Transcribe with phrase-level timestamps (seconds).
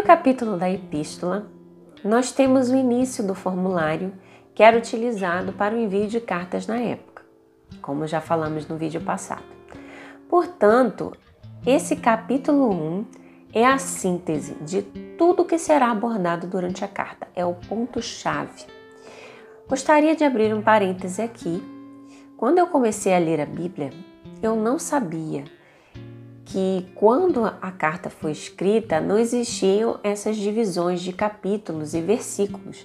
[0.00, 1.46] primeiro capítulo da epístola,
[2.02, 4.12] nós temos o início do formulário
[4.54, 7.22] que era utilizado para o envio de cartas na época,
[7.82, 9.44] como já falamos no vídeo passado.
[10.28, 11.12] Portanto,
[11.66, 13.04] esse capítulo 1
[13.52, 14.82] é a síntese de
[15.18, 18.64] tudo que será abordado durante a carta, é o ponto-chave.
[19.68, 21.62] Gostaria de abrir um parêntese aqui.
[22.36, 23.90] Quando eu comecei a ler a Bíblia,
[24.42, 25.44] eu não sabia
[26.50, 32.84] que quando a carta foi escrita não existiam essas divisões de capítulos e versículos.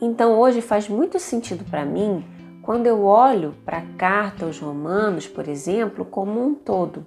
[0.00, 2.24] Então hoje faz muito sentido para mim
[2.62, 7.06] quando eu olho para a carta aos Romanos, por exemplo, como um todo.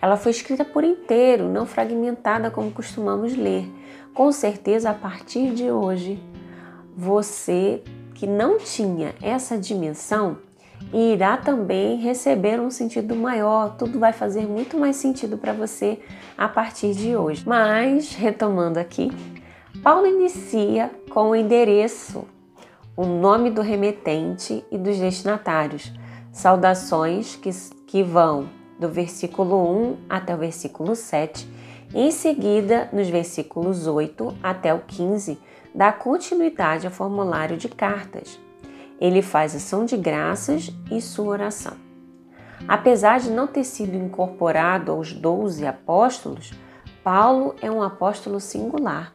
[0.00, 3.66] Ela foi escrita por inteiro, não fragmentada como costumamos ler.
[4.12, 6.22] Com certeza, a partir de hoje,
[6.94, 7.82] você
[8.14, 10.36] que não tinha essa dimensão
[10.92, 15.98] e irá também receber um sentido maior, tudo vai fazer muito mais sentido para você
[16.36, 17.42] a partir de hoje.
[17.46, 19.10] Mas, retomando aqui,
[19.82, 22.26] Paulo inicia com o endereço,
[22.96, 25.92] o nome do remetente e dos destinatários,
[26.30, 27.50] saudações que,
[27.86, 31.48] que vão do versículo 1 até o versículo 7,
[31.94, 35.38] e em seguida, nos versículos 8 até o 15,
[35.74, 38.38] dá continuidade ao formulário de cartas
[39.02, 41.72] ele faz ação de graças e sua oração.
[42.68, 46.52] Apesar de não ter sido incorporado aos doze apóstolos,
[47.02, 49.12] Paulo é um apóstolo singular,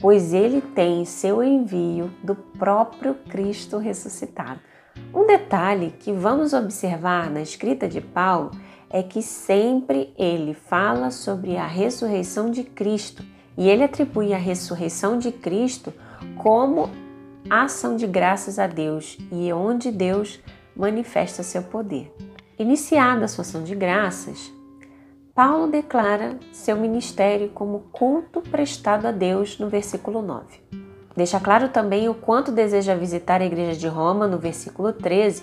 [0.00, 4.58] pois ele tem seu envio do próprio Cristo ressuscitado.
[5.14, 8.50] Um detalhe que vamos observar na escrita de Paulo
[8.90, 13.22] é que sempre ele fala sobre a ressurreição de Cristo
[13.56, 15.94] e ele atribui a ressurreição de Cristo
[16.36, 16.90] como
[17.48, 20.40] ação de graças a Deus e é onde Deus
[20.74, 22.12] manifesta seu poder.
[22.58, 24.52] Iniciada a sua ação de graças,
[25.34, 30.44] Paulo declara seu ministério como culto prestado a Deus no versículo 9.
[31.16, 35.42] Deixa claro também o quanto deseja visitar a igreja de Roma no versículo 13,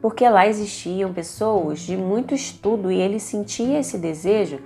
[0.00, 4.60] porque lá existiam pessoas de muito estudo e ele sentia esse desejo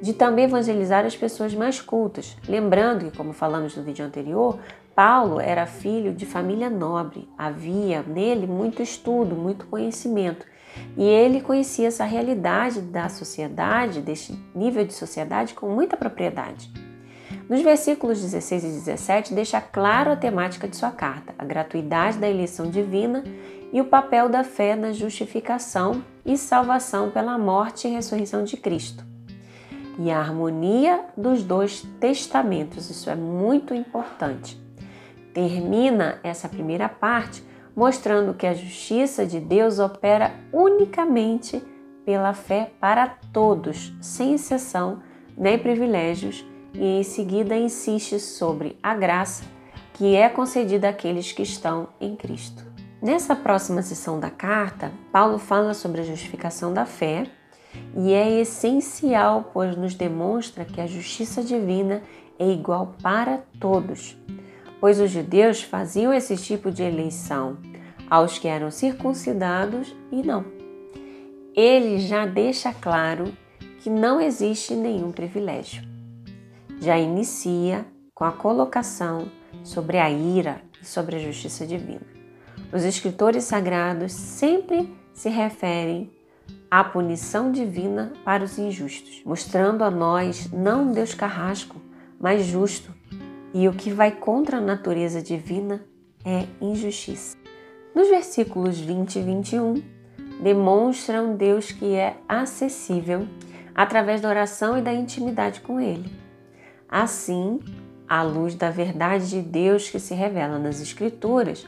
[0.00, 2.36] de também evangelizar as pessoas mais cultas.
[2.48, 4.58] Lembrando que, como falamos no vídeo anterior,
[4.94, 10.46] Paulo era filho de família nobre, havia nele muito estudo, muito conhecimento,
[10.96, 16.70] e ele conhecia essa realidade da sociedade, deste nível de sociedade, com muita propriedade.
[17.48, 22.28] Nos versículos 16 e 17, deixa claro a temática de sua carta, a gratuidade da
[22.28, 23.22] eleição divina
[23.72, 29.04] e o papel da fé na justificação e salvação pela morte e ressurreição de Cristo.
[29.98, 34.66] E a harmonia dos dois testamentos, isso é muito importante
[35.36, 37.44] termina essa primeira parte
[37.76, 41.62] mostrando que a justiça de Deus opera unicamente
[42.06, 45.02] pela fé para todos, sem exceção
[45.36, 46.42] nem privilégios,
[46.72, 49.44] e em seguida insiste sobre a graça
[49.92, 52.64] que é concedida àqueles que estão em Cristo.
[53.02, 57.26] Nessa próxima sessão da carta, Paulo fala sobre a justificação da fé
[57.96, 62.02] e é essencial, pois nos demonstra que a justiça divina
[62.38, 64.16] é igual para todos
[64.80, 67.58] pois os judeus faziam esse tipo de eleição
[68.08, 70.44] aos que eram circuncidados e não.
[71.54, 73.36] Ele já deixa claro
[73.80, 75.82] que não existe nenhum privilégio.
[76.80, 79.30] Já inicia com a colocação
[79.64, 82.06] sobre a ira e sobre a justiça divina.
[82.72, 86.10] Os escritores sagrados sempre se referem
[86.70, 91.80] à punição divina para os injustos, mostrando a nós não um Deus carrasco,
[92.20, 92.92] mas justo,
[93.54, 95.82] e o que vai contra a natureza divina
[96.24, 97.36] é injustiça.
[97.94, 99.82] Nos versículos 20 e 21,
[100.42, 103.26] demonstra um Deus que é acessível
[103.74, 106.12] através da oração e da intimidade com Ele.
[106.88, 107.60] Assim,
[108.08, 111.66] à luz da verdade de Deus que se revela nas Escrituras,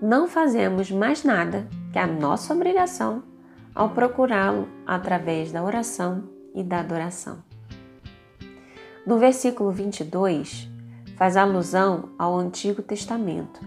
[0.00, 3.22] não fazemos mais nada que a nossa obrigação
[3.78, 7.38] ao procurá-lo através da oração e da adoração.
[9.06, 10.68] No versículo 22,
[11.16, 13.60] faz alusão ao Antigo Testamento,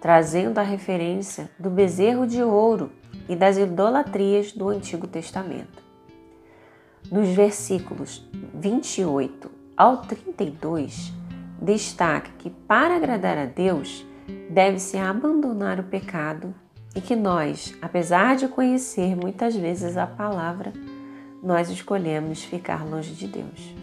[0.00, 2.90] trazendo a referência do bezerro de ouro
[3.28, 5.84] e das idolatrias do Antigo Testamento.
[7.08, 11.12] Nos versículos 28 ao 32,
[11.62, 14.04] destaca que para agradar a Deus
[14.50, 16.52] deve-se abandonar o pecado
[16.94, 20.72] e que nós, apesar de conhecer muitas vezes a palavra,
[21.42, 23.74] nós escolhemos ficar longe de Deus.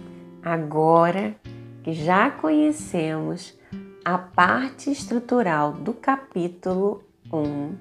[0.43, 1.35] Agora
[1.83, 3.57] que já conhecemos
[4.03, 7.75] a parte estrutural do capítulo 1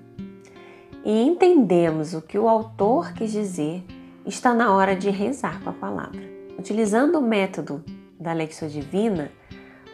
[1.04, 3.82] e entendemos o que o autor quis dizer,
[4.26, 6.20] está na hora de rezar com a palavra.
[6.58, 7.82] Utilizando o método
[8.18, 9.30] da Lexia Divina,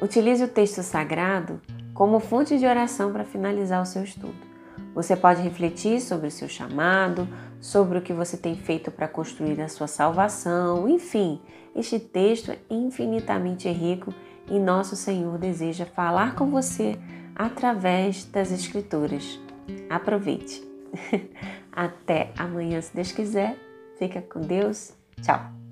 [0.03, 1.61] utilize o texto sagrado
[1.95, 4.46] como fonte de oração para finalizar o seu estudo.
[4.97, 7.29] Você pode refletir sobre o seu chamado,
[7.61, 11.39] sobre o que você tem feito para construir a sua salvação, enfim,
[11.75, 14.15] este texto é infinitamente rico
[14.49, 16.97] e nosso Senhor deseja falar com você
[17.35, 19.39] através das Escrituras.
[19.91, 20.67] Aproveite!
[21.71, 23.55] Até amanhã, se Deus quiser.
[23.99, 24.95] Fica com Deus.
[25.21, 25.66] Tchau!